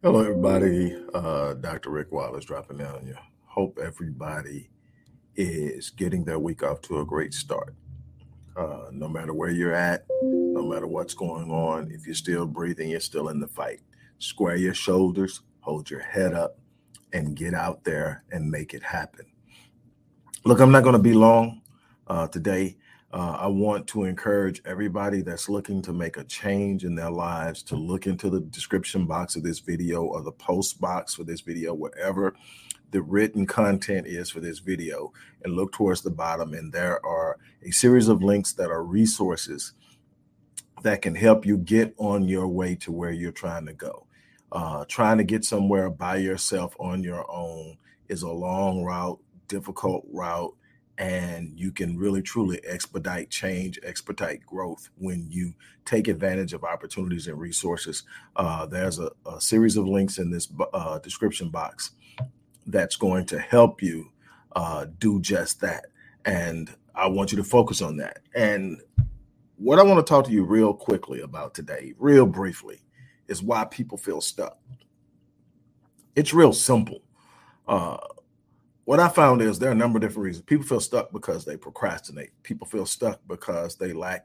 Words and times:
Hello, 0.00 0.20
everybody. 0.20 0.96
Uh, 1.12 1.54
Dr. 1.54 1.90
Rick 1.90 2.12
Wallace 2.12 2.44
dropping 2.44 2.76
down 2.76 2.94
on 2.94 3.04
you. 3.08 3.16
Hope 3.46 3.80
everybody 3.82 4.70
is 5.34 5.90
getting 5.90 6.24
their 6.24 6.38
week 6.38 6.62
off 6.62 6.80
to 6.82 7.00
a 7.00 7.04
great 7.04 7.34
start. 7.34 7.74
Uh, 8.56 8.90
no 8.92 9.08
matter 9.08 9.34
where 9.34 9.50
you're 9.50 9.74
at, 9.74 10.06
no 10.22 10.62
matter 10.62 10.86
what's 10.86 11.14
going 11.14 11.50
on, 11.50 11.90
if 11.90 12.06
you're 12.06 12.14
still 12.14 12.46
breathing, 12.46 12.90
you're 12.90 13.00
still 13.00 13.30
in 13.30 13.40
the 13.40 13.48
fight. 13.48 13.80
Square 14.20 14.58
your 14.58 14.72
shoulders, 14.72 15.40
hold 15.62 15.90
your 15.90 15.98
head 15.98 16.32
up, 16.32 16.60
and 17.12 17.34
get 17.34 17.52
out 17.52 17.82
there 17.82 18.22
and 18.30 18.48
make 18.48 18.74
it 18.74 18.84
happen. 18.84 19.26
Look, 20.44 20.60
I'm 20.60 20.70
not 20.70 20.84
going 20.84 20.92
to 20.92 21.02
be 21.02 21.12
long 21.12 21.60
uh, 22.06 22.28
today. 22.28 22.76
Uh, 23.10 23.38
I 23.40 23.46
want 23.46 23.86
to 23.88 24.04
encourage 24.04 24.60
everybody 24.66 25.22
that's 25.22 25.48
looking 25.48 25.80
to 25.82 25.94
make 25.94 26.18
a 26.18 26.24
change 26.24 26.84
in 26.84 26.94
their 26.94 27.10
lives 27.10 27.62
to 27.64 27.76
look 27.76 28.06
into 28.06 28.28
the 28.28 28.40
description 28.40 29.06
box 29.06 29.34
of 29.34 29.42
this 29.42 29.60
video 29.60 30.02
or 30.02 30.20
the 30.20 30.32
post 30.32 30.78
box 30.78 31.14
for 31.14 31.24
this 31.24 31.40
video, 31.40 31.72
wherever 31.72 32.34
the 32.90 33.00
written 33.00 33.46
content 33.46 34.06
is 34.06 34.28
for 34.28 34.40
this 34.40 34.58
video, 34.58 35.12
and 35.42 35.54
look 35.54 35.72
towards 35.72 36.02
the 36.02 36.10
bottom. 36.10 36.52
And 36.52 36.70
there 36.70 37.04
are 37.04 37.38
a 37.62 37.70
series 37.70 38.08
of 38.08 38.22
links 38.22 38.52
that 38.54 38.70
are 38.70 38.84
resources 38.84 39.72
that 40.82 41.00
can 41.00 41.14
help 41.14 41.46
you 41.46 41.56
get 41.56 41.94
on 41.96 42.28
your 42.28 42.46
way 42.46 42.74
to 42.76 42.92
where 42.92 43.10
you're 43.10 43.32
trying 43.32 43.66
to 43.66 43.72
go. 43.72 44.06
Uh, 44.52 44.84
trying 44.86 45.16
to 45.18 45.24
get 45.24 45.44
somewhere 45.44 45.88
by 45.88 46.16
yourself 46.16 46.74
on 46.78 47.02
your 47.02 47.30
own 47.30 47.78
is 48.08 48.22
a 48.22 48.30
long 48.30 48.82
route, 48.82 49.18
difficult 49.46 50.04
route 50.10 50.54
and 50.98 51.52
you 51.54 51.70
can 51.70 51.96
really 51.96 52.20
truly 52.20 52.60
expedite 52.66 53.30
change, 53.30 53.78
expedite 53.84 54.44
growth 54.44 54.90
when 54.98 55.26
you 55.30 55.54
take 55.84 56.08
advantage 56.08 56.52
of 56.52 56.64
opportunities 56.64 57.28
and 57.28 57.38
resources. 57.38 58.02
Uh, 58.34 58.66
there's 58.66 58.98
a, 58.98 59.10
a, 59.24 59.40
series 59.40 59.76
of 59.76 59.86
links 59.86 60.18
in 60.18 60.30
this 60.30 60.48
uh, 60.74 60.98
description 60.98 61.50
box 61.50 61.92
that's 62.66 62.96
going 62.96 63.24
to 63.24 63.38
help 63.38 63.80
you 63.80 64.10
uh, 64.56 64.86
do 64.98 65.20
just 65.20 65.60
that. 65.60 65.86
And 66.24 66.74
I 66.96 67.06
want 67.06 67.30
you 67.30 67.38
to 67.38 67.44
focus 67.44 67.80
on 67.80 67.96
that. 67.98 68.18
And 68.34 68.80
what 69.56 69.78
I 69.78 69.84
want 69.84 70.04
to 70.04 70.08
talk 70.08 70.24
to 70.24 70.32
you 70.32 70.42
real 70.42 70.74
quickly 70.74 71.20
about 71.20 71.54
today, 71.54 71.94
real 71.96 72.26
briefly, 72.26 72.82
is 73.28 73.40
why 73.40 73.64
people 73.66 73.98
feel 73.98 74.20
stuck. 74.20 74.58
It's 76.16 76.34
real 76.34 76.52
simple. 76.52 77.02
What 78.88 79.00
I 79.00 79.08
found 79.10 79.42
is 79.42 79.58
there 79.58 79.68
are 79.68 79.72
a 79.72 79.74
number 79.74 79.98
of 79.98 80.00
different 80.00 80.24
reasons. 80.24 80.46
People 80.46 80.64
feel 80.64 80.80
stuck 80.80 81.12
because 81.12 81.44
they 81.44 81.58
procrastinate. 81.58 82.30
People 82.42 82.66
feel 82.66 82.86
stuck 82.86 83.20
because 83.28 83.76
they 83.76 83.92
lack 83.92 84.24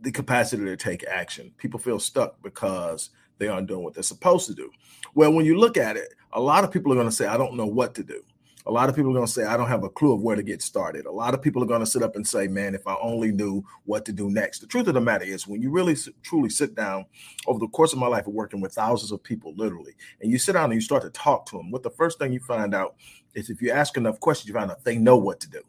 the 0.00 0.12
capacity 0.12 0.64
to 0.64 0.76
take 0.76 1.04
action. 1.08 1.50
People 1.58 1.80
feel 1.80 1.98
stuck 1.98 2.40
because 2.40 3.10
they 3.38 3.48
aren't 3.48 3.66
doing 3.66 3.82
what 3.82 3.92
they're 3.92 4.04
supposed 4.04 4.46
to 4.46 4.54
do. 4.54 4.70
Well, 5.16 5.32
when 5.32 5.44
you 5.44 5.58
look 5.58 5.76
at 5.76 5.96
it, 5.96 6.14
a 6.34 6.40
lot 6.40 6.62
of 6.62 6.70
people 6.70 6.92
are 6.92 6.94
going 6.94 7.08
to 7.08 7.12
say, 7.12 7.26
I 7.26 7.36
don't 7.36 7.56
know 7.56 7.66
what 7.66 7.96
to 7.96 8.04
do. 8.04 8.22
A 8.66 8.72
lot 8.72 8.88
of 8.88 8.96
people 8.96 9.10
are 9.10 9.14
going 9.14 9.26
to 9.26 9.32
say, 9.32 9.44
I 9.44 9.58
don't 9.58 9.68
have 9.68 9.84
a 9.84 9.90
clue 9.90 10.14
of 10.14 10.22
where 10.22 10.36
to 10.36 10.42
get 10.42 10.62
started. 10.62 11.04
A 11.04 11.12
lot 11.12 11.34
of 11.34 11.42
people 11.42 11.62
are 11.62 11.66
going 11.66 11.80
to 11.80 11.86
sit 11.86 12.02
up 12.02 12.16
and 12.16 12.26
say, 12.26 12.48
man, 12.48 12.74
if 12.74 12.86
I 12.86 12.96
only 13.02 13.30
knew 13.30 13.62
what 13.84 14.06
to 14.06 14.12
do 14.12 14.30
next. 14.30 14.60
The 14.60 14.66
truth 14.66 14.88
of 14.88 14.94
the 14.94 15.02
matter 15.02 15.26
is, 15.26 15.46
when 15.46 15.60
you 15.60 15.70
really 15.70 15.94
truly 16.22 16.48
sit 16.48 16.74
down 16.74 17.04
over 17.46 17.58
the 17.58 17.68
course 17.68 17.92
of 17.92 17.98
my 17.98 18.06
life 18.06 18.26
of 18.26 18.32
working 18.32 18.62
with 18.62 18.72
thousands 18.72 19.12
of 19.12 19.22
people, 19.22 19.52
literally, 19.54 19.92
and 20.22 20.32
you 20.32 20.38
sit 20.38 20.54
down 20.54 20.64
and 20.64 20.74
you 20.74 20.80
start 20.80 21.02
to 21.02 21.10
talk 21.10 21.44
to 21.46 21.58
them, 21.58 21.70
what 21.70 21.82
the 21.82 21.90
first 21.90 22.18
thing 22.18 22.32
you 22.32 22.40
find 22.40 22.74
out 22.74 22.94
is 23.34 23.50
if 23.50 23.60
you 23.60 23.70
ask 23.70 23.98
enough 23.98 24.18
questions, 24.18 24.48
you 24.48 24.54
find 24.54 24.70
out 24.70 24.82
they 24.82 24.96
know 24.96 25.18
what 25.18 25.40
to 25.40 25.50
do. 25.50 25.60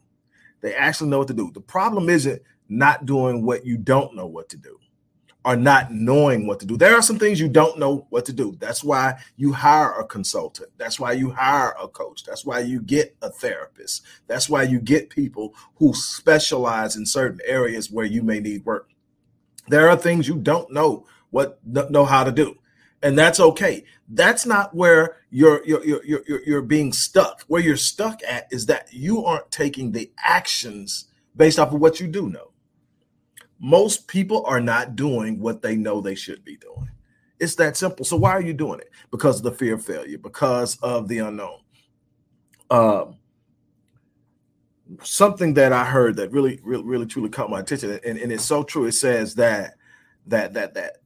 They 0.62 0.74
actually 0.74 1.10
know 1.10 1.18
what 1.18 1.28
to 1.28 1.34
do. 1.34 1.50
The 1.52 1.60
problem 1.60 2.08
isn't 2.08 2.40
not 2.70 3.04
doing 3.04 3.44
what 3.44 3.66
you 3.66 3.76
don't 3.76 4.14
know 4.14 4.26
what 4.26 4.48
to 4.48 4.56
do 4.56 4.78
are 5.46 5.56
not 5.56 5.92
knowing 5.92 6.44
what 6.44 6.58
to 6.58 6.66
do. 6.66 6.76
There 6.76 6.96
are 6.96 7.02
some 7.02 7.20
things 7.20 7.38
you 7.38 7.48
don't 7.48 7.78
know 7.78 8.08
what 8.10 8.24
to 8.24 8.32
do. 8.32 8.56
That's 8.58 8.82
why 8.82 9.20
you 9.36 9.52
hire 9.52 9.92
a 9.92 10.04
consultant. 10.04 10.70
That's 10.76 10.98
why 10.98 11.12
you 11.12 11.30
hire 11.30 11.72
a 11.80 11.86
coach. 11.86 12.24
That's 12.24 12.44
why 12.44 12.60
you 12.60 12.80
get 12.80 13.16
a 13.22 13.30
therapist. 13.30 14.02
That's 14.26 14.50
why 14.50 14.64
you 14.64 14.80
get 14.80 15.08
people 15.08 15.54
who 15.76 15.94
specialize 15.94 16.96
in 16.96 17.06
certain 17.06 17.38
areas 17.46 17.92
where 17.92 18.04
you 18.04 18.24
may 18.24 18.40
need 18.40 18.66
work. 18.66 18.90
There 19.68 19.88
are 19.88 19.96
things 19.96 20.26
you 20.26 20.34
don't 20.34 20.72
know 20.72 21.06
what 21.30 21.64
know 21.64 22.04
how 22.04 22.24
to 22.24 22.32
do. 22.32 22.56
And 23.00 23.16
that's 23.16 23.38
okay. 23.38 23.84
That's 24.08 24.46
not 24.46 24.74
where 24.74 25.18
you're 25.30 25.64
you're 25.64 25.84
you're 25.84 26.04
you're, 26.04 26.42
you're 26.44 26.62
being 26.62 26.92
stuck. 26.92 27.42
Where 27.46 27.62
you're 27.62 27.76
stuck 27.76 28.20
at 28.26 28.48
is 28.50 28.66
that 28.66 28.92
you 28.92 29.24
aren't 29.24 29.52
taking 29.52 29.92
the 29.92 30.10
actions 30.18 31.04
based 31.36 31.60
off 31.60 31.72
of 31.72 31.80
what 31.80 32.00
you 32.00 32.08
do 32.08 32.28
know 32.28 32.50
most 33.58 34.06
people 34.08 34.44
are 34.46 34.60
not 34.60 34.96
doing 34.96 35.40
what 35.40 35.62
they 35.62 35.76
know 35.76 36.00
they 36.00 36.14
should 36.14 36.44
be 36.44 36.56
doing. 36.56 36.90
It's 37.38 37.54
that 37.56 37.76
simple. 37.76 38.04
So 38.04 38.16
why 38.16 38.32
are 38.32 38.42
you 38.42 38.54
doing 38.54 38.80
it? 38.80 38.90
Because 39.10 39.38
of 39.38 39.42
the 39.44 39.52
fear 39.52 39.74
of 39.74 39.84
failure, 39.84 40.18
because 40.18 40.76
of 40.82 41.08
the 41.08 41.18
unknown. 41.18 41.58
Um, 42.70 43.16
something 45.02 45.54
that 45.54 45.72
I 45.72 45.84
heard 45.84 46.16
that 46.16 46.32
really, 46.32 46.60
really, 46.62 46.84
really, 46.84 47.06
truly 47.06 47.28
caught 47.28 47.50
my 47.50 47.60
attention, 47.60 47.98
and, 48.04 48.18
and 48.18 48.32
it's 48.32 48.44
so 48.44 48.62
true. 48.62 48.86
It 48.86 48.92
says 48.92 49.34
that 49.36 49.74
that 50.26 50.54
that 50.54 50.74
that 50.74 50.98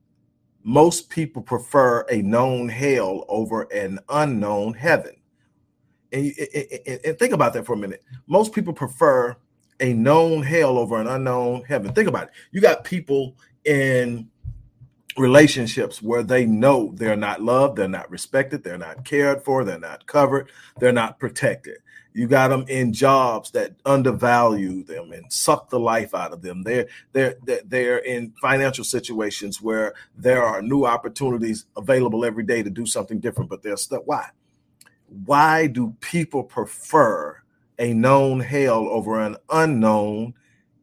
most 0.63 1.09
people 1.11 1.43
prefer 1.43 2.07
a 2.11 2.23
known 2.23 2.69
hell 2.69 3.25
over 3.29 3.63
an 3.73 3.99
unknown 4.09 4.75
heaven. 4.75 5.17
And, 6.13 6.33
and, 6.55 7.01
and 7.05 7.19
think 7.19 7.33
about 7.33 7.55
that 7.55 7.65
for 7.65 7.75
a 7.75 7.79
minute. 7.79 8.03
Most 8.27 8.53
people 8.53 8.73
prefer 8.73 9.37
a 9.81 9.93
known 9.95 10.43
hell 10.43 10.79
over 10.79 11.01
an 11.01 11.07
unknown 11.07 11.65
heaven. 11.65 11.93
Think 11.93 12.09
about 12.09 12.25
it. 12.25 12.31
You 12.53 12.61
got 12.61 12.85
people 12.85 13.37
in 13.65 14.29
relationships 15.17 16.01
where 16.01 16.23
they 16.23 16.47
know 16.47 16.93
they're 16.95 17.17
not 17.17 17.43
loved, 17.43 17.77
they're 17.77 17.89
not 17.89 18.11
respected, 18.11 18.63
they're 18.63 18.79
not 18.79 19.05
cared 19.05 19.43
for, 19.43 19.65
they're 19.65 19.79
not 19.79 20.07
covered, 20.07 20.51
they're 20.79 20.93
not 20.93 21.19
protected. 21.19 21.79
You 22.13 22.27
got 22.27 22.49
them 22.49 22.65
in 22.69 22.93
jobs 22.93 23.53
that 23.53 23.77
undervalue 23.87 24.83
them 24.83 25.13
and 25.13 25.33
suck 25.33 25.71
the 25.71 25.79
life 25.79 26.13
out 26.13 26.33
of 26.33 26.43
them. 26.43 26.63
They're 26.65 26.89
they're 27.13 27.37
they're 27.65 27.99
in 27.99 28.33
financial 28.41 28.83
situations 28.83 29.63
where 29.63 29.95
there 30.17 30.43
are 30.43 30.61
new 30.61 30.85
opportunities 30.85 31.67
available 31.77 32.25
every 32.25 32.43
day 32.43 32.65
to 32.65 32.71
do 32.71 32.85
something 32.85 33.21
different, 33.21 33.49
but 33.49 33.63
they're 33.63 33.77
stuck. 33.77 34.03
Why? 34.07 34.29
Why 35.25 35.69
do 35.69 35.95
people 36.01 36.43
prefer 36.43 37.41
a 37.81 37.95
known 37.95 38.39
hell 38.41 38.87
over 38.89 39.19
an 39.21 39.37
unknown 39.51 40.35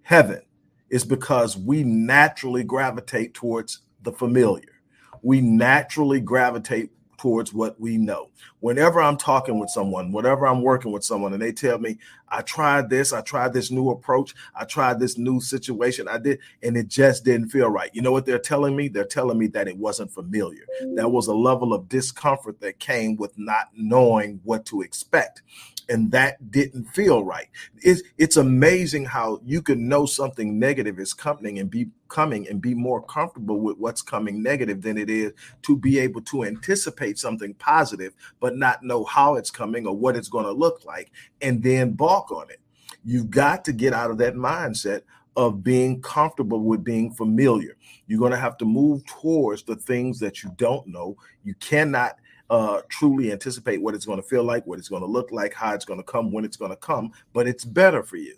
heaven 0.01 0.41
is 0.89 1.05
because 1.05 1.55
we 1.55 1.83
naturally 1.83 2.63
gravitate 2.63 3.35
towards 3.35 3.81
the 4.01 4.11
familiar. 4.11 4.81
We 5.21 5.39
naturally 5.39 6.19
gravitate 6.19 6.89
towards 7.17 7.53
what 7.53 7.79
we 7.79 7.97
know. 7.97 8.29
Whenever 8.61 9.01
I'm 9.01 9.17
talking 9.17 9.59
with 9.59 9.69
someone, 9.69 10.11
whatever 10.11 10.47
I'm 10.47 10.61
working 10.61 10.91
with 10.91 11.03
someone, 11.03 11.33
and 11.33 11.41
they 11.41 11.51
tell 11.51 11.77
me, 11.77 11.97
I 12.29 12.41
tried 12.41 12.89
this, 12.89 13.13
I 13.13 13.21
tried 13.21 13.53
this 13.53 13.69
new 13.71 13.89
approach, 13.89 14.33
I 14.55 14.65
tried 14.65 14.99
this 14.99 15.17
new 15.17 15.39
situation, 15.39 16.07
I 16.07 16.17
did, 16.19 16.39
and 16.63 16.77
it 16.77 16.87
just 16.87 17.25
didn't 17.25 17.49
feel 17.49 17.69
right. 17.69 17.89
You 17.93 18.01
know 18.01 18.11
what 18.11 18.25
they're 18.25 18.39
telling 18.39 18.75
me? 18.75 18.87
They're 18.87 19.05
telling 19.05 19.37
me 19.37 19.47
that 19.47 19.67
it 19.67 19.77
wasn't 19.77 20.11
familiar. 20.11 20.65
There 20.95 21.09
was 21.09 21.27
a 21.27 21.33
level 21.33 21.73
of 21.73 21.89
discomfort 21.89 22.59
that 22.61 22.79
came 22.79 23.17
with 23.17 23.37
not 23.37 23.69
knowing 23.75 24.39
what 24.43 24.65
to 24.67 24.81
expect 24.81 25.41
and 25.89 26.11
that 26.11 26.51
didn't 26.51 26.85
feel 26.85 27.23
right. 27.23 27.47
It's, 27.81 28.01
it's 28.17 28.37
amazing 28.37 29.05
how 29.05 29.41
you 29.45 29.61
can 29.61 29.87
know 29.87 30.05
something 30.05 30.59
negative 30.59 30.99
is 30.99 31.13
coming 31.13 31.59
and 31.59 31.69
be 31.69 31.87
coming 32.09 32.47
and 32.47 32.61
be 32.61 32.73
more 32.73 33.01
comfortable 33.03 33.59
with 33.59 33.77
what's 33.77 34.01
coming 34.01 34.41
negative 34.41 34.81
than 34.81 34.97
it 34.97 35.09
is 35.09 35.33
to 35.63 35.77
be 35.77 35.99
able 35.99 36.21
to 36.21 36.43
anticipate 36.43 37.17
something 37.19 37.53
positive, 37.55 38.13
but 38.39 38.57
not 38.57 38.83
know 38.83 39.03
how 39.03 39.35
it's 39.35 39.51
coming 39.51 39.87
or 39.87 39.95
what 39.95 40.15
it's 40.15 40.29
going 40.29 40.45
to 40.45 40.51
look 40.51 40.83
like, 40.85 41.11
and 41.41 41.63
then 41.63 41.93
balk 41.93 42.31
on 42.31 42.49
it. 42.49 42.59
You've 43.03 43.29
got 43.29 43.63
to 43.65 43.73
get 43.73 43.93
out 43.93 44.11
of 44.11 44.17
that 44.19 44.35
mindset 44.35 45.01
of 45.35 45.63
being 45.63 46.01
comfortable 46.01 46.63
with 46.63 46.83
being 46.83 47.13
familiar. 47.13 47.77
You're 48.07 48.19
going 48.19 48.31
to 48.31 48.37
have 48.39 48.57
to 48.57 48.65
move 48.65 49.05
towards 49.05 49.63
the 49.63 49.75
things 49.75 50.19
that 50.19 50.43
you 50.43 50.51
don't 50.57 50.87
know. 50.87 51.15
You 51.43 51.53
cannot 51.55 52.17
uh, 52.49 52.81
truly 52.89 53.31
anticipate 53.31 53.81
what 53.81 53.93
it's 53.95 54.05
going 54.05 54.21
to 54.21 54.27
feel 54.27 54.43
like, 54.43 54.65
what 54.65 54.79
it's 54.79 54.89
going 54.89 55.01
to 55.01 55.07
look 55.07 55.31
like, 55.31 55.53
how 55.53 55.73
it's 55.73 55.85
going 55.85 55.99
to 55.99 56.03
come, 56.03 56.31
when 56.31 56.45
it's 56.45 56.57
going 56.57 56.71
to 56.71 56.77
come, 56.77 57.11
but 57.33 57.47
it's 57.47 57.65
better 57.65 58.03
for 58.03 58.17
you. 58.17 58.35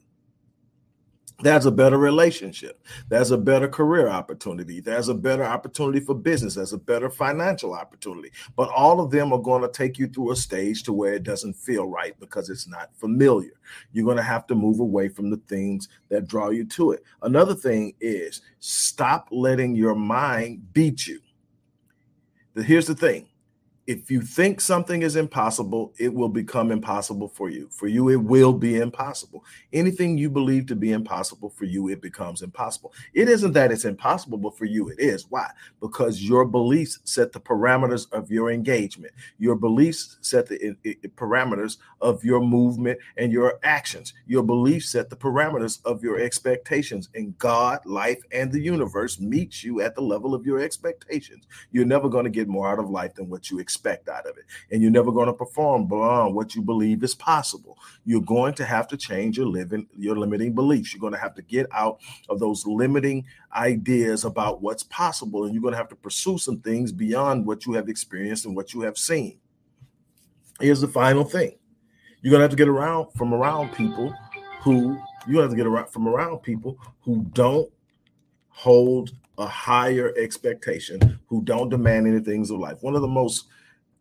there's 1.41 1.65
a 1.65 1.71
better 1.71 1.97
relationship. 1.97 2.83
There's 3.07 3.31
a 3.31 3.37
better 3.37 3.67
career 3.67 4.09
opportunity. 4.09 4.81
There's 4.81 5.07
a 5.07 5.13
better 5.13 5.43
opportunity 5.43 6.01
for 6.01 6.13
business. 6.13 6.55
There's 6.55 6.73
a 6.73 6.77
better 6.77 7.09
financial 7.09 7.73
opportunity. 7.73 8.31
But 8.57 8.69
all 8.69 8.99
of 8.99 9.09
them 9.09 9.31
are 9.31 9.39
going 9.39 9.61
to 9.61 9.69
take 9.69 9.97
you 9.97 10.07
through 10.07 10.31
a 10.31 10.35
stage 10.35 10.83
to 10.83 10.93
where 10.93 11.13
it 11.13 11.23
doesn't 11.23 11.53
feel 11.53 11.85
right 11.87 12.19
because 12.19 12.49
it's 12.49 12.67
not 12.67 12.89
familiar. 12.95 13.53
You're 13.93 14.05
going 14.05 14.17
to 14.17 14.23
have 14.23 14.47
to 14.47 14.55
move 14.55 14.79
away 14.79 15.07
from 15.07 15.29
the 15.29 15.41
things 15.47 15.87
that 16.09 16.27
draw 16.27 16.49
you 16.49 16.65
to 16.65 16.91
it. 16.91 17.03
Another 17.21 17.55
thing 17.55 17.93
is 18.01 18.41
stop 18.59 19.29
letting 19.31 19.75
your 19.75 19.95
mind 19.95 20.73
beat 20.73 21.07
you. 21.07 21.21
Here's 22.55 22.87
the 22.87 22.95
thing 22.95 23.28
if 23.89 24.11
you 24.11 24.21
think 24.21 24.61
something 24.61 25.01
is 25.01 25.15
impossible, 25.15 25.95
it 25.97 26.13
will 26.13 26.29
become 26.29 26.71
impossible 26.71 27.27
for 27.27 27.49
you. 27.49 27.67
For 27.71 27.87
you, 27.87 28.09
it 28.09 28.17
will 28.17 28.53
be 28.53 28.77
impossible. 28.77 29.43
Anything 29.73 30.15
you 30.15 30.29
believe 30.29 30.67
to 30.67 30.75
be 30.75 30.91
impossible 30.91 31.49
for 31.49 31.65
you, 31.65 31.89
it 31.89 31.99
becomes 31.99 32.43
impossible. 32.43 32.93
It 33.15 33.27
isn't 33.27 33.53
that 33.53 33.71
it's 33.71 33.85
impossible, 33.85 34.37
but 34.37 34.55
for 34.55 34.65
you, 34.65 34.89
it 34.89 34.99
is. 34.99 35.25
Why? 35.29 35.49
Because 35.81 36.21
your 36.21 36.45
beliefs 36.45 36.99
set 37.03 37.31
the 37.31 37.39
parameters 37.39 38.05
of 38.11 38.29
your 38.29 38.51
engagement. 38.51 39.11
Your 39.39 39.55
beliefs 39.55 40.19
set 40.21 40.45
the 40.45 40.75
parameters 41.15 41.77
of 41.99 42.23
your 42.23 42.41
movement 42.41 42.99
and 43.17 43.31
your 43.31 43.59
actions. 43.63 44.13
Your 44.27 44.43
beliefs 44.43 44.91
set 44.91 45.09
the 45.09 45.15
parameters 45.15 45.79
of 45.83 46.03
your 46.03 46.19
expectations. 46.19 47.09
And 47.15 47.35
God, 47.39 47.83
life, 47.87 48.21
and 48.31 48.51
the 48.51 48.61
universe 48.61 49.19
meets 49.19 49.63
you 49.63 49.81
at 49.81 49.95
the 49.95 50.01
level 50.01 50.35
of 50.35 50.45
your 50.45 50.59
expectations. 50.59 51.47
You're 51.71 51.85
never 51.85 52.07
going 52.07 52.25
to 52.25 52.29
get 52.29 52.47
more 52.47 52.71
out 52.71 52.77
of 52.77 52.91
life 52.91 53.15
than 53.15 53.29
what 53.29 53.49
you 53.49 53.57
expect 53.57 53.78
expect 53.79 54.09
out 54.09 54.25
of 54.25 54.37
it. 54.37 54.45
And 54.71 54.81
you're 54.81 54.91
never 54.91 55.11
going 55.11 55.27
to 55.27 55.33
perform 55.33 55.87
beyond 55.87 56.35
what 56.35 56.53
you 56.53 56.61
believe 56.61 57.03
is 57.03 57.15
possible. 57.15 57.77
You're 58.03 58.21
going 58.21 58.53
to 58.55 58.65
have 58.65 58.87
to 58.89 58.97
change 58.97 59.37
your 59.37 59.47
living, 59.47 59.87
your 59.97 60.17
limiting 60.17 60.53
beliefs. 60.53 60.93
You're 60.93 60.99
going 60.99 61.13
to 61.13 61.19
have 61.19 61.35
to 61.35 61.41
get 61.41 61.67
out 61.71 61.99
of 62.27 62.39
those 62.39 62.65
limiting 62.65 63.25
ideas 63.55 64.25
about 64.25 64.61
what's 64.61 64.83
possible. 64.83 65.45
And 65.45 65.53
you're 65.53 65.61
going 65.61 65.73
to 65.73 65.77
have 65.77 65.89
to 65.89 65.95
pursue 65.95 66.37
some 66.37 66.59
things 66.59 66.91
beyond 66.91 67.45
what 67.45 67.65
you 67.65 67.73
have 67.73 67.87
experienced 67.87 68.45
and 68.45 68.55
what 68.55 68.73
you 68.73 68.81
have 68.81 68.97
seen. 68.97 69.39
Here's 70.59 70.81
the 70.81 70.87
final 70.87 71.23
thing. 71.23 71.55
You're 72.21 72.31
going 72.31 72.39
to 72.39 72.43
have 72.43 72.51
to 72.51 72.57
get 72.57 72.67
around 72.67 73.13
from 73.13 73.33
around 73.33 73.73
people 73.73 74.13
who 74.61 74.99
you 75.27 75.39
have 75.39 75.51
to 75.51 75.55
get 75.55 75.67
around 75.67 75.87
from 75.87 76.07
around 76.07 76.39
people 76.39 76.77
who 77.01 77.25
don't 77.31 77.71
hold 78.49 79.11
a 79.37 79.47
higher 79.47 80.13
expectation, 80.17 81.17
who 81.27 81.41
don't 81.43 81.69
demand 81.69 82.07
any 82.07 82.19
things 82.19 82.51
of 82.51 82.59
life. 82.59 82.77
One 82.81 82.93
of 82.93 83.01
the 83.01 83.07
most 83.07 83.45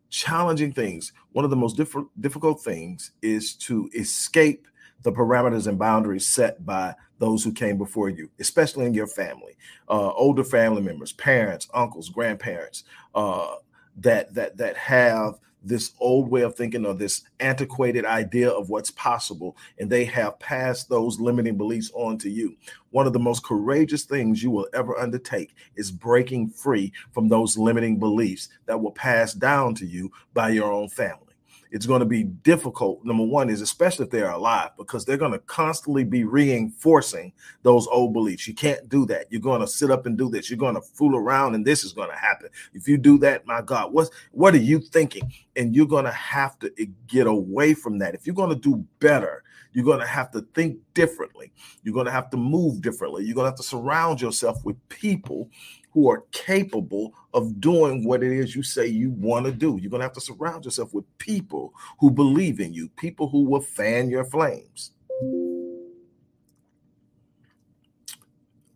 challenging 0.09 0.73
things, 0.73 1.13
one 1.31 1.45
of 1.45 1.51
the 1.51 1.57
most 1.57 1.77
diff- 1.77 1.95
difficult 2.19 2.61
things 2.61 3.11
is 3.21 3.53
to 3.55 3.89
escape 3.95 4.67
the 5.03 5.11
parameters 5.11 5.67
and 5.67 5.79
boundaries 5.79 6.27
set 6.27 6.65
by 6.65 6.93
those 7.19 7.43
who 7.43 7.51
came 7.51 7.77
before 7.77 8.09
you, 8.09 8.29
especially 8.39 8.85
in 8.85 8.93
your 8.93 9.07
family, 9.07 9.55
uh, 9.89 10.11
older 10.13 10.43
family 10.43 10.81
members, 10.81 11.11
parents, 11.13 11.69
uncles, 11.73 12.09
grandparents, 12.09 12.83
uh, 13.15 13.55
that 13.97 14.33
that 14.33 14.57
that 14.57 14.77
have 14.77 15.39
this 15.63 15.91
old 15.99 16.29
way 16.29 16.41
of 16.41 16.55
thinking 16.55 16.85
or 16.85 16.93
this 16.93 17.23
antiquated 17.39 18.05
idea 18.05 18.49
of 18.49 18.69
what's 18.69 18.91
possible, 18.91 19.57
and 19.77 19.89
they 19.89 20.05
have 20.05 20.39
passed 20.39 20.89
those 20.89 21.19
limiting 21.19 21.57
beliefs 21.57 21.91
on 21.93 22.17
to 22.17 22.29
you. 22.29 22.55
One 22.91 23.07
of 23.07 23.13
the 23.13 23.19
most 23.19 23.43
courageous 23.43 24.03
things 24.03 24.41
you 24.41 24.51
will 24.51 24.67
ever 24.73 24.97
undertake 24.97 25.53
is 25.75 25.91
breaking 25.91 26.51
free 26.51 26.93
from 27.11 27.27
those 27.27 27.57
limiting 27.57 27.99
beliefs 27.99 28.49
that 28.65 28.79
were 28.79 28.91
passed 28.91 29.39
down 29.39 29.75
to 29.75 29.85
you 29.85 30.11
by 30.33 30.49
your 30.49 30.71
own 30.71 30.89
family 30.89 31.28
it's 31.71 31.85
going 31.85 31.99
to 31.99 32.05
be 32.05 32.23
difficult. 32.23 33.03
Number 33.03 33.23
one 33.23 33.49
is 33.49 33.61
especially 33.61 34.05
if 34.05 34.11
they're 34.11 34.31
alive, 34.31 34.71
because 34.77 35.05
they're 35.05 35.17
going 35.17 35.31
to 35.31 35.39
constantly 35.39 36.03
be 36.03 36.23
reinforcing 36.23 37.31
those 37.63 37.87
old 37.87 38.13
beliefs. 38.13 38.47
You 38.47 38.53
can't 38.53 38.89
do 38.89 39.05
that. 39.07 39.27
You're 39.29 39.41
going 39.41 39.61
to 39.61 39.67
sit 39.67 39.91
up 39.91 40.05
and 40.05 40.17
do 40.17 40.29
this. 40.29 40.49
You're 40.49 40.57
going 40.57 40.75
to 40.75 40.81
fool 40.81 41.15
around, 41.15 41.55
and 41.55 41.65
this 41.65 41.83
is 41.83 41.93
going 41.93 42.09
to 42.09 42.15
happen. 42.15 42.49
If 42.73 42.87
you 42.87 42.97
do 42.97 43.17
that, 43.19 43.45
my 43.45 43.61
God, 43.61 43.93
what's 43.93 44.09
what 44.31 44.53
are 44.53 44.57
you 44.57 44.79
thinking? 44.79 45.31
And 45.55 45.75
you're 45.75 45.85
going 45.85 46.05
to 46.05 46.11
have 46.11 46.57
to 46.59 46.71
eh, 46.79 46.85
get 47.07 47.27
away 47.27 47.73
from 47.73 47.99
that. 47.99 48.15
If 48.15 48.25
you're 48.25 48.35
going 48.35 48.49
to 48.49 48.55
do 48.55 48.85
better, 48.99 49.43
you're 49.71 49.85
going 49.85 49.99
to 49.99 50.07
have 50.07 50.31
to 50.31 50.41
think 50.53 50.79
differently. 50.93 51.51
You're 51.83 51.93
going 51.93 52.05
to 52.07 52.11
have 52.11 52.29
to 52.31 52.37
move 52.37 52.81
differently. 52.81 53.23
You're 53.23 53.35
going 53.35 53.45
to 53.45 53.51
have 53.51 53.57
to 53.57 53.63
surround 53.63 54.21
yourself 54.21 54.63
with 54.65 54.75
people 54.89 55.49
who 55.91 56.09
are 56.09 56.23
capable 56.31 57.13
of 57.33 57.59
doing 57.59 58.03
what 58.03 58.23
it 58.23 58.31
is 58.31 58.55
you 58.55 58.63
say 58.63 58.87
you 58.87 59.11
want 59.11 59.45
to 59.45 59.51
do. 59.51 59.77
You're 59.79 59.89
going 59.89 60.01
to 60.01 60.05
have 60.05 60.13
to 60.13 60.21
surround 60.21 60.65
yourself 60.65 60.93
with 60.93 61.05
people 61.17 61.73
who 61.99 62.11
believe 62.11 62.59
in 62.59 62.73
you, 62.73 62.89
people 62.89 63.27
who 63.27 63.43
will 63.43 63.61
fan 63.61 64.09
your 64.09 64.25
flames. 64.25 64.91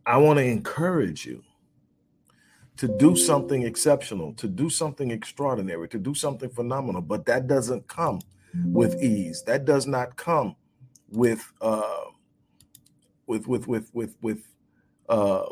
I 0.06 0.18
want 0.18 0.38
to 0.40 0.46
encourage 0.46 1.26
you 1.26 1.44
to 2.78 2.88
do 2.98 3.16
something 3.16 3.64
exceptional, 3.64 4.34
to 4.34 4.48
do 4.48 4.70
something 4.70 5.12
extraordinary, 5.12 5.88
to 5.90 6.00
do 6.00 6.14
something 6.14 6.50
phenomenal, 6.50 7.02
but 7.02 7.26
that 7.26 7.48
doesn't 7.48 7.88
come 7.88 8.20
with 8.66 9.02
ease. 9.02 9.44
That 9.44 9.66
does 9.66 9.88
not 9.88 10.18
come 10.18 10.56
with 11.14 11.52
uh 11.62 12.06
with 13.28 13.48
with 13.48 13.68
with 13.68 13.90
with 13.94 14.16
with 14.22 14.44
uh 15.10 15.46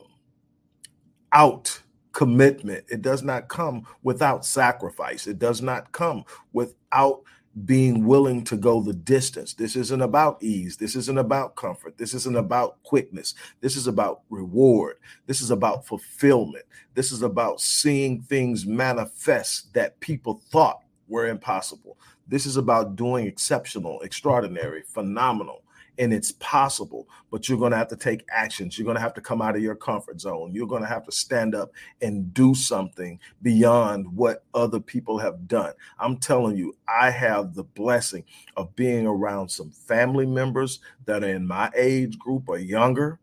out 1.34 1.82
commitment. 2.14 2.84
It 2.90 3.02
does 3.02 3.24
not 3.24 3.48
come 3.48 3.86
without 4.04 4.46
sacrifice. 4.46 5.28
It 5.28 5.40
does 5.40 5.62
not 5.62 5.92
come 5.92 6.26
without 6.54 7.22
being 7.66 8.06
willing 8.06 8.44
to 8.46 8.56
go 8.56 8.82
the 8.82 8.94
distance. 8.94 9.54
This 9.54 9.76
isn't 9.76 10.02
about 10.02 10.42
ease. 10.42 10.78
This 10.78 10.96
isn't 10.96 11.18
about 11.18 11.56
comfort. 11.56 11.98
This 11.98 12.14
isn't 12.14 12.38
about 12.38 12.82
quickness. 12.84 13.34
This 13.60 13.76
is 13.76 13.88
about 13.88 14.22
reward. 14.30 14.98
This 15.28 15.42
is 15.42 15.52
about 15.52 15.86
fulfillment. 15.86 16.66
This 16.94 17.12
is 17.12 17.22
about 17.22 17.60
seeing 17.60 18.22
things 18.22 18.66
manifest 18.66 19.74
that 19.74 20.00
people 20.00 20.42
thought 20.50 20.80
were 21.08 21.28
impossible. 21.28 21.98
This 22.32 22.46
is 22.46 22.56
about 22.56 22.96
doing 22.96 23.28
exceptional, 23.28 24.00
extraordinary, 24.00 24.84
phenomenal, 24.84 25.64
and 25.98 26.14
it's 26.14 26.32
possible, 26.32 27.10
but 27.30 27.50
you're 27.50 27.58
going 27.58 27.74
to 27.74 27.78
have 27.78 27.90
to 27.90 27.98
take 27.98 28.24
actions. 28.32 28.78
You're 28.80 28.86
going 28.86 28.96
to 28.96 29.02
have 29.02 29.14
to 29.16 29.22
come 29.22 29.42
out 29.42 29.58
of 29.58 29.62
your 29.62 29.76
comfort 29.76 30.22
zone. 30.22 30.54
You're 30.54 30.66
going 30.66 30.82
to 30.82 30.88
have 30.88 31.06
to 31.08 31.12
stand 31.12 31.56
up 31.56 31.74
and 32.02 32.34
do 32.34 32.56
something 32.56 33.20
beyond 33.42 34.08
what 34.16 34.46
other 34.54 34.80
people 34.80 35.20
have 35.20 35.46
done. 35.50 35.74
I'm 36.00 36.16
telling 36.16 36.56
you, 36.56 36.74
I 36.88 37.12
have 37.12 37.54
the 37.54 37.66
blessing 37.66 38.24
of 38.56 38.74
being 38.78 39.06
around 39.06 39.50
some 39.50 39.70
family 39.70 40.26
members 40.26 40.80
that 41.04 41.26
are 41.26 41.30
in 41.30 41.46
my 41.46 41.70
age 41.76 42.18
group 42.18 42.48
or 42.48 42.58
younger 42.58 43.20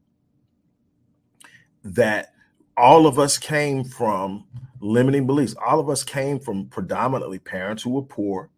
that 1.82 2.34
all 2.76 3.06
of 3.06 3.18
us 3.18 3.38
came 3.38 3.84
from 3.84 4.44
limiting 4.80 5.26
beliefs. 5.26 5.54
All 5.66 5.80
of 5.80 5.88
us 5.88 6.04
came 6.04 6.38
from 6.38 6.66
predominantly 6.66 7.38
parents 7.38 7.82
who 7.82 7.90
were 7.90 8.02
poor 8.02 8.50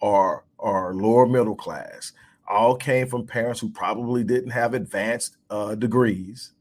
or 0.00 0.44
or 0.58 0.94
lower 0.94 1.26
middle 1.26 1.54
class 1.54 2.12
all 2.50 2.74
came 2.74 3.06
from 3.06 3.26
parents 3.26 3.60
who 3.60 3.70
probably 3.70 4.24
didn't 4.24 4.50
have 4.50 4.74
advanced 4.74 5.36
uh, 5.50 5.74
degrees. 5.76 6.52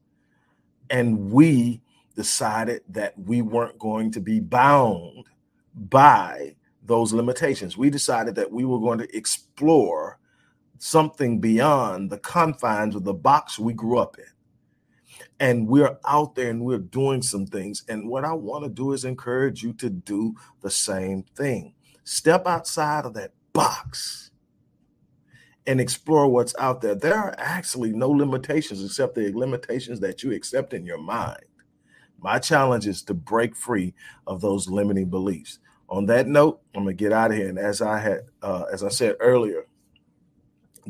And 0.89 1.31
we 1.31 1.81
decided 2.15 2.83
that 2.89 3.17
we 3.17 3.41
weren't 3.41 3.79
going 3.79 4.11
to 4.11 4.21
be 4.21 4.39
bound 4.39 5.25
by 5.73 6.55
those 6.83 7.11
limitations. 7.11 7.77
We 7.77 7.89
decided 7.89 8.35
that 8.35 8.51
we 8.51 8.65
were 8.65 8.79
going 8.79 8.99
to 8.99 9.17
explore 9.17 10.19
something 10.77 11.39
beyond 11.39 12.09
the 12.09 12.19
confines 12.19 12.95
of 12.95 13.03
the 13.03 13.13
box 13.13 13.57
we 13.59 13.73
grew 13.73 13.97
up 13.97 14.17
in. 14.17 14.25
And 15.39 15.67
we're 15.67 15.97
out 16.07 16.35
there 16.35 16.49
and 16.49 16.63
we're 16.63 16.77
doing 16.77 17.21
some 17.21 17.45
things. 17.45 17.83
And 17.89 18.07
what 18.07 18.25
I 18.25 18.33
want 18.33 18.63
to 18.63 18.69
do 18.69 18.93
is 18.93 19.05
encourage 19.05 19.63
you 19.63 19.73
to 19.73 19.89
do 19.89 20.35
the 20.61 20.69
same 20.69 21.23
thing. 21.35 21.73
Step 22.09 22.47
outside 22.47 23.05
of 23.05 23.13
that 23.13 23.33
box 23.53 24.31
and 25.67 25.79
explore 25.79 26.27
what's 26.27 26.55
out 26.57 26.81
there. 26.81 26.95
There 26.95 27.13
are 27.13 27.35
actually 27.37 27.91
no 27.91 28.09
limitations 28.09 28.83
except 28.83 29.13
the 29.13 29.31
limitations 29.31 29.99
that 29.99 30.23
you 30.23 30.33
accept 30.33 30.73
in 30.73 30.87
your 30.87 30.97
mind. 30.97 31.45
My 32.19 32.39
challenge 32.39 32.87
is 32.87 33.03
to 33.03 33.13
break 33.13 33.55
free 33.55 33.93
of 34.25 34.41
those 34.41 34.67
limiting 34.67 35.11
beliefs. 35.11 35.59
On 35.87 36.07
that 36.07 36.25
note, 36.25 36.61
I'm 36.73 36.85
gonna 36.85 36.95
get 36.95 37.13
out 37.13 37.29
of 37.29 37.37
here. 37.37 37.47
And 37.47 37.59
as 37.59 37.79
I 37.79 37.99
had, 37.99 38.21
uh, 38.41 38.63
as 38.73 38.83
I 38.83 38.89
said 38.89 39.15
earlier, 39.19 39.67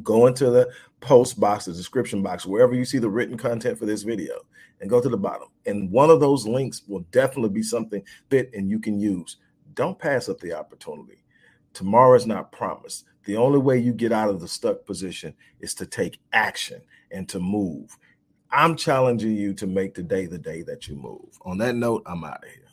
go 0.01 0.27
into 0.27 0.49
the 0.49 0.69
post 1.01 1.37
box, 1.37 1.65
the 1.65 1.73
description 1.73 2.23
box, 2.23 2.45
wherever 2.45 2.73
you 2.73 2.85
see 2.85 2.97
the 2.97 3.09
written 3.09 3.35
content 3.37 3.77
for 3.77 3.85
this 3.85 4.03
video, 4.03 4.35
and 4.79 4.89
go 4.89 5.01
to 5.01 5.09
the 5.09 5.17
bottom. 5.17 5.49
And 5.65 5.91
one 5.91 6.11
of 6.11 6.21
those 6.21 6.47
links 6.47 6.83
will 6.87 7.05
definitely 7.11 7.49
be 7.49 7.63
something 7.63 8.01
fit 8.29 8.51
and 8.53 8.69
you 8.69 8.79
can 8.79 9.01
use. 9.01 9.35
Don't 9.73 9.99
pass 9.99 10.29
up 10.29 10.39
the 10.39 10.53
opportunity. 10.53 11.23
Tomorrow 11.73 12.15
is 12.15 12.27
not 12.27 12.51
promised. 12.51 13.05
The 13.25 13.37
only 13.37 13.59
way 13.59 13.77
you 13.77 13.93
get 13.93 14.11
out 14.11 14.29
of 14.29 14.41
the 14.41 14.47
stuck 14.47 14.85
position 14.85 15.35
is 15.59 15.73
to 15.75 15.85
take 15.85 16.19
action 16.33 16.81
and 17.11 17.29
to 17.29 17.39
move. 17.39 17.97
I'm 18.51 18.75
challenging 18.77 19.35
you 19.35 19.53
to 19.55 19.67
make 19.67 19.95
today 19.95 20.25
the 20.27 20.39
day 20.39 20.63
that 20.63 20.87
you 20.87 20.95
move. 20.95 21.39
On 21.43 21.59
that 21.59 21.75
note, 21.75 22.03
I'm 22.07 22.23
out 22.23 22.43
of 22.43 22.49
here. 22.49 22.68